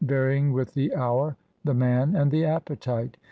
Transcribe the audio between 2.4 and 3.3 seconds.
appetite.